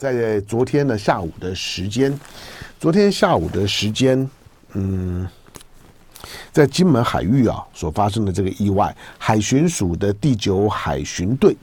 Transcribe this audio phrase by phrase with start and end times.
[0.00, 2.18] 在昨天的下午的时间，
[2.78, 4.26] 昨天下午的时间，
[4.72, 5.28] 嗯，
[6.50, 11.54] 在金门海域啊所发生的这个意外，海巡署的第九海巡队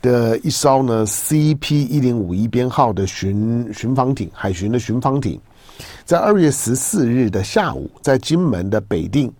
[0.00, 5.36] 的一艘呢 CP 一零五一编号的巡巡防艇，海巡的巡防艇，
[6.04, 9.32] 在二月十四日的下午，在金门的北定，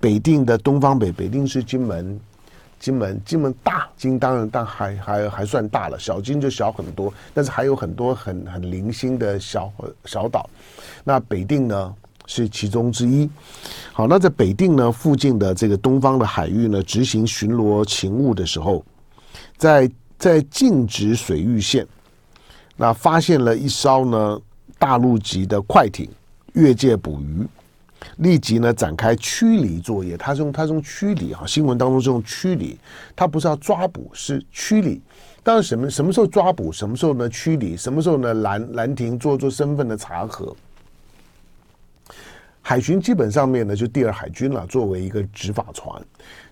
[0.00, 2.18] 北定的东方北，北定是金门。
[2.84, 9.72] 金门，金门大，金当然，但还还还算大了，小金就小很多，但是还有很多很很零星的小
[10.04, 10.50] 小岛。
[11.02, 11.94] 那北定呢
[12.26, 13.26] 是其中之一。
[13.90, 18.84] 好，那在北定呢附近的这个东方的海域呢执行巡逻勤务的时候，
[19.56, 21.86] 在在禁止水域线，
[22.76, 24.38] 那发现了一艘呢
[24.78, 26.06] 大陆级的快艇
[26.52, 27.46] 越界捕鱼。
[28.18, 32.78] 立即呢展开驱离作业，他是用他是用驱离哈，新闻当中是用驱离，
[33.16, 35.00] 他不是要抓捕，是驱离。
[35.42, 40.54] 当然什么什么时候抓捕，什么时候呢驱离，什么时候呢拦拦停做做身份的查核。
[42.62, 46.02] 海巡基本上面呢就第二海军了，作为一个执法船，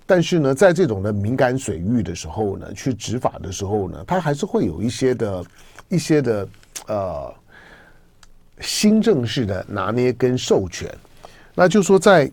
[0.04, 5.44] 但是呢在这种的敏感水域的时候呢，去执法的时候呢，他还是会有一些的
[5.88, 6.48] 一些的
[6.86, 7.34] 呃
[8.60, 10.86] 新政式的拿捏跟授权。
[11.54, 12.30] 那就说在，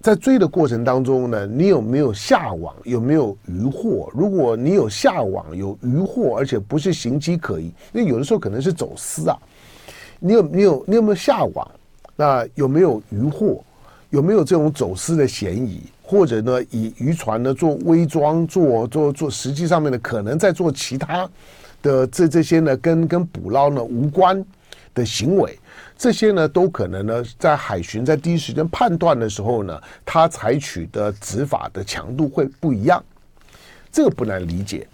[0.00, 2.74] 在追的过程当中呢，你有没有下网？
[2.84, 4.10] 有没有渔获？
[4.14, 9.36] 如果你有下网、有渔获，而且不是形迹可疑，因为有的时候可能是走私啊。
[10.18, 11.70] 你有你有你有没有下网？
[12.16, 13.62] 那有没有渔获？
[14.10, 15.82] 有没有这种走私的嫌疑？
[16.02, 21.28] 或者呢，以渔船呢做伪装、做做做实际上面呢，可能在做其他
[21.82, 24.44] 的这这些呢，跟跟捕捞呢无关
[24.94, 25.58] 的行为？
[25.96, 33.02] 这些呢，都可能呢，在海巡在第一时间判断的时候呢，他采取的执法的强度会不一样，
[33.92, 34.86] 这个不难理解。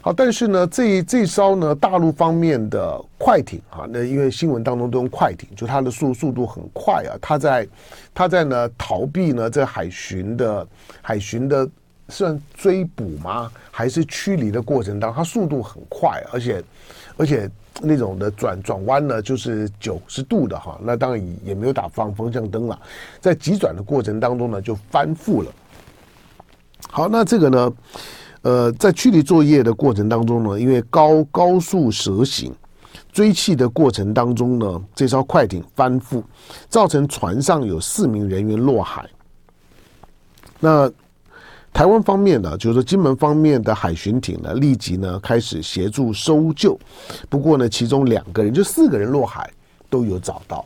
[0.00, 7.66] 好，但是呢，这这艘呢，大陆方面的快艇啊，那因为新闻当中都用快艇，就它的速速度很快啊，它在
[8.14, 10.64] 它在呢逃避呢这海巡的
[11.02, 11.68] 海巡的
[12.08, 13.50] 算追捕吗？
[13.72, 16.62] 还是驱离的过程当中，它速度很快，而且
[17.16, 17.50] 而且。
[17.82, 22.80] 那种的转转弯呢，就是九十度的哈，那当然也没有打方方向灯了，
[23.20, 25.52] 在急转的过程当中呢，就翻覆了。
[26.88, 27.72] 好，那这个呢，
[28.40, 32.50] 呃，在驱离作业的过程当中呢，因为高高速蛇行
[33.12, 36.22] 追气的过程当中呢，这艘快艇翻覆，
[36.70, 39.06] 造成船上有四名人员落海。
[40.58, 40.90] 那
[41.76, 46.80] 台湾方面呢，就是说金门方面的海巡艇呢，立即呢开始协助搜救。
[47.28, 49.50] 不过呢，其中两个人就四个人落海
[49.90, 50.64] 都有找到，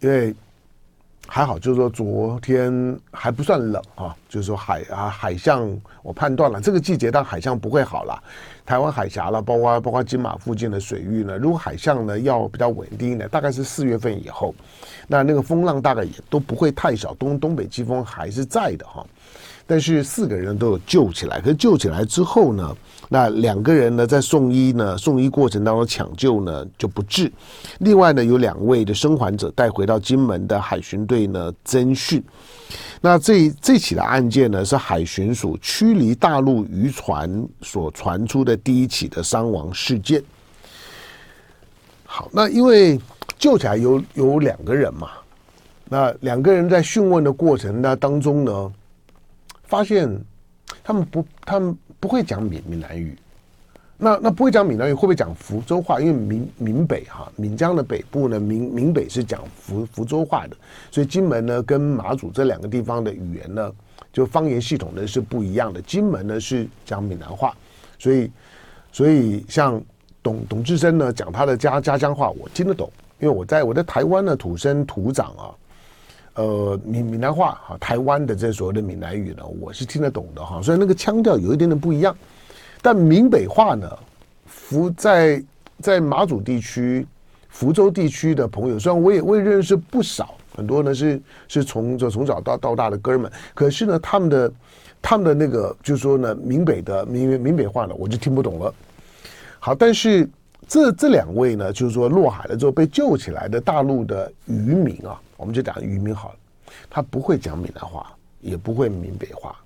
[0.00, 0.34] 因为
[1.26, 5.70] 还好，就是说昨天还不算冷啊，就是说海啊海象，
[6.02, 8.18] 我判断了这个季节，但海象不会好了。
[8.64, 14.54] 台湾海峡了，包括包括金马附近的水域呢，如果海象呢要比较稳定一点，大概是四月份以后，
[15.06, 19.06] 那那个风浪大概也都不会太小，东东北季风还是在的哈。
[19.66, 22.76] 但是四个人都有救起来，可是救起来之后呢，
[23.08, 27.32] 那两个人呢在送医呢，送医过程当中抢救呢就不治。
[27.78, 32.22] 另外呢，有两位的生还者带回到金门的海巡队呢侦讯。
[33.00, 40.22] 那这这起的案件呢，是海巡署驱离大陆渔船所传出的第一起的伤亡事件。
[42.04, 43.00] 好，那因为
[43.38, 45.10] 救起来有有两个人嘛，
[45.88, 48.72] 那两个人在讯问的过程那当中呢。
[49.72, 50.06] 发现
[50.84, 53.16] 他们不，他们不会讲闽闽南语。
[53.96, 55.98] 那那不会讲闽南语，会不会讲福州话？
[55.98, 60.54] 因为闽闽北哈，闽江的北部呢，闽闽北是讲福福州话的，
[60.90, 63.72] 所以金门呢跟马祖这两个地方的语言呢，
[64.12, 65.80] 就方言系统呢是不一样的。
[65.80, 67.56] 金门呢是讲闽南话，
[67.98, 68.30] 所以
[68.92, 69.82] 所以像
[70.22, 75.48] 董董志生呢讲他的家家乡话，我听得懂，因为我在我在台湾呢土生土长啊。
[76.34, 82.16] 呃，闽闽南话哈，台湾的这所谓的闽南语呢，我是听得懂的哈，所以那个腔调有一点点不一样。
[82.80, 83.86] 但闽北话呢，
[84.46, 85.44] 福在
[85.78, 87.06] 在马祖地区、
[87.50, 94.52] 福州地区的朋友，虽然我也我也认识不少，很多呢是是从就从小到到大的哥们，可是呢，他们的
[95.02, 98.74] 他们的那个就是说呢，闽北的闽闽北话呢，我就听不懂了。
[99.58, 100.26] 好，但是
[100.66, 105.20] 这这两位呢，就是说落海了之后被救起来的大陆的渔民啊。
[105.42, 106.38] 我们就讲渔民好了，
[106.88, 109.58] 他不会讲闽南话，也不会闽北话，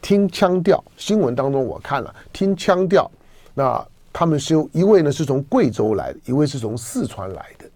[0.00, 0.82] 听腔调。
[0.96, 3.10] 新闻当中我看了，听腔调，
[3.52, 7.66] 那他们是一位呢是从贵州来的，一位是从四川来的，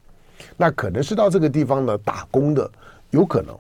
[0.57, 2.71] 那可能是到这个地方呢打工的，
[3.11, 3.55] 有可能。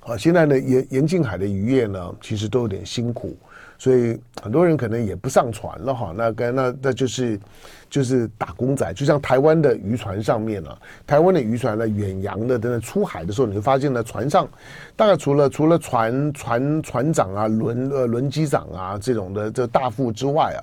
[0.00, 3.36] 啊，现在呢沿沿近海的渔业呢，其实都有点辛苦，
[3.80, 6.14] 所以很多人可能也不上船了哈。
[6.14, 7.40] 那跟那那就是
[7.88, 14.46] 就是打工仔，就像台湾的渔船上面、啊，台湾的渔船呢远洋的等等出海的时候，你会发现呢，船上
[14.94, 20.60] 大概除了除了船船船长啊、轮呃轮机长啊这种的这大副之外啊。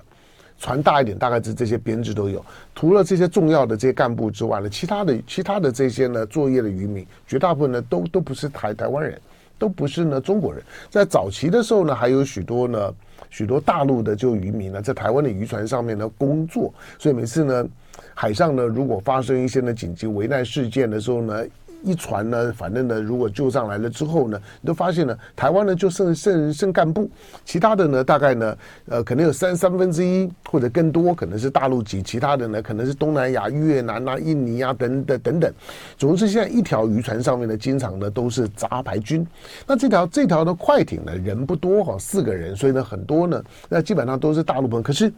[0.60, 2.44] 船大一点，大概是这些编制都有。
[2.74, 9.22] 除了这些重要的这些干部之外呢，其他的其他的这些呢，作业的渔民，绝大部分呢都都不是台台湾人，
[9.60, 10.64] 都不是呢中国人。
[10.90, 12.92] 在早期的时候呢，还有许多呢
[13.30, 16.74] 许多大陆的就渔民呢，在台湾的渔船上面呢工作。
[16.98, 17.68] 所以每次呢，
[18.14, 21.46] 海上呢如果发生一些呢紧急危难事件的时候呢。
[21.88, 27.10] 一船呢，反正呢，如果救上来了之后呢，你都发现呢，台湾呢就剩剩剩干部，
[27.46, 28.58] 其他的呢，大概呢，
[28.90, 35.54] 呃，可能有三三分之一或者更多，可能是大陆籍，其他的呢，可能是东南亚、越南啊、印尼啊等等等等。
[35.98, 39.26] 总之，现在一条渔船上面呢，经常呢都是杂牌军。
[39.66, 44.82] 那这条这条的快艇呢，人不多哈，四个人，所以呢，很多呢，那基本上都是大陆朋友。
[44.82, 45.12] 可是，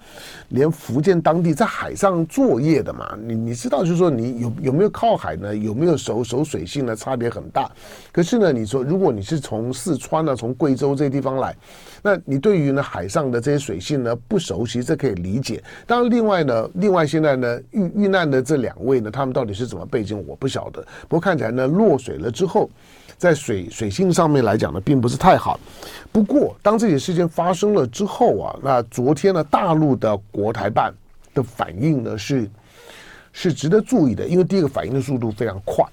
[0.49, 5.55] 连福建当地在海上作业的嘛，你你知道，就是说你有有没有靠海呢？
[5.55, 6.43] 有没有守守？
[6.49, 7.71] 水水性呢差别很大，
[8.11, 11.55] 可是呢，你说如果你是从四川呢、从贵州这些地方来，
[12.01, 15.63] 那你对于呢海上的这些水性呢不熟悉，这可以理解。
[15.87, 20.81] 当然，另外呢，另外现在呢遇遇难的这两位呢，他们到底是怎么背景，我不晓得。
[21.07, 22.69] 不过看起来呢，落水了之后，
[23.17, 25.57] 在水水性上面来讲呢，并不是太好。
[26.11, 30.93] 不过，当这些事件发生了之后啊，那昨天呢，大陆的国台办
[31.33, 32.49] 的反应呢是
[33.31, 35.85] 是值得注意的，因为第一个反应的速度非常快。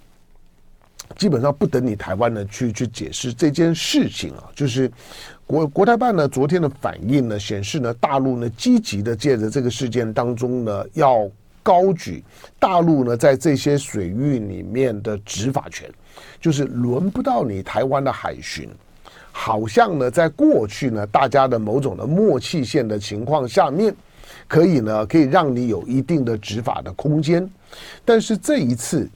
[1.16, 4.90] 基本上不等你台湾呢去去解释这件事情啊，就是
[5.46, 11.26] 国国台办呢昨天的反应呢显示呢，大陆呢积极的借着这个事件当中呢要
[11.62, 12.22] 高举
[12.58, 15.90] 大陆呢在这些水域里面的执法权，
[16.38, 18.68] 就是轮不到你台湾的海巡，
[19.32, 23.94] 好像呢在过去呢大家的某种的默契线的情况下面，
[24.46, 27.50] 可以呢可以让你有一定的执法的空间，
[28.04, 29.08] 但是这一次。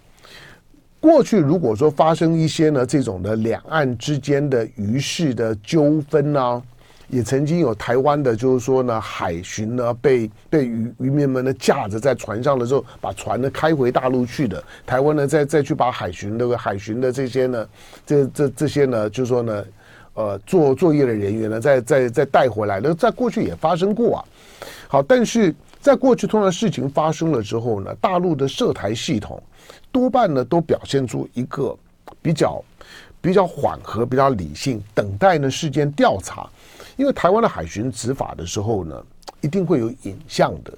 [1.00, 6.62] 过去如果说发生一些呢这种的两岸之间的渔事的纠纷呢，
[7.08, 14.62] 也曾经有台湾的，就是说呢海巡呢被被渔渔民们呢架着在船上的时候，把船呢开回大陆去的。
[14.86, 17.66] 台湾呢再再去把海巡的海巡的这些呢
[18.04, 19.64] 这这这些呢，就是说呢
[20.12, 24.24] 呃做作业的人员呢再再再带回来，那在过去也发生过啊。
[24.86, 29.42] 好，但是在过去通常事情发生了之后呢，大陆的涉台系统。
[29.92, 31.76] 多半呢都表现出一个
[32.22, 32.62] 比较
[33.20, 36.48] 比较缓和、比较理性，等待呢事件调查。
[36.96, 39.02] 因为台湾的海巡执法的时候呢，
[39.40, 40.72] 一定会有影像的。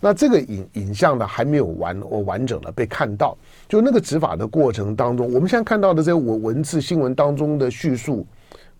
[0.00, 3.36] 那这个影影像呢还没有完我完整的被看到，
[3.68, 8.26] 就那个执法的过程当中，我们现在看到的这些文文字新闻当中的叙述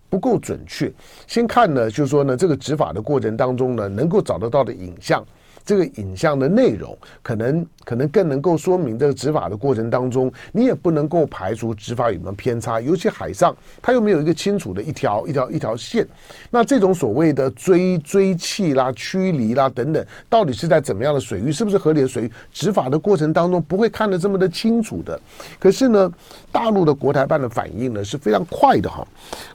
[0.09, 0.91] 不够准确。
[1.27, 5.25] 先看呢，就是说呢，这个执法的过程当中呢，能够找得到的影像。
[5.65, 12.79] 这个影像的内容，可能可能更能够说明这个执法的过程当中，你也不能够排除执法有没有偏差。
[12.79, 16.07] 尤其海上，它又没有一个清楚的一条一条一条线。
[16.51, 21.51] 那这种所谓的追追缉啦、驱离啦等等，到底是在怎么样的水域？
[21.51, 22.31] 是不是合理的水域？
[22.51, 25.19] 执法的过程当中不会看得这么的清楚的。
[25.57, 26.11] 可是呢，
[26.51, 29.03] 大陆的国台办的反应呢是非常快的哈。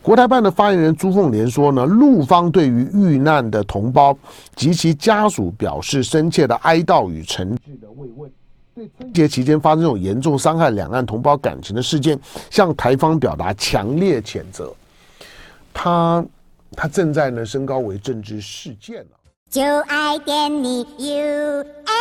[0.02, 4.18] 国台办的发言人朱凤莲说呢，陆方对于遇难的同胞
[4.56, 6.02] 及其家属表示。
[6.02, 8.23] 深切的哀悼与诚挚的慰问，
[8.74, 12.18] 春节期间发生这种严重伤害两岸同胞感情的事件，
[12.50, 14.74] 向台方表达强烈谴责。
[15.72, 16.24] 他
[16.72, 19.10] 他正在呢升高为政治事件了。
[19.48, 21.93] 就爱点你 U F